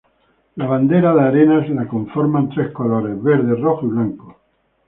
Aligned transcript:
La 0.55 0.65
Bandera 0.65 1.11
de 1.17 1.21
Arenas 1.25 1.69
la 1.79 1.85
conforman 1.91 2.49
tres 2.55 2.71
colores 2.79 3.21
Verde, 3.21 3.53
Rojo 3.53 3.85
y 3.85 3.89
Blanco. 3.91 4.35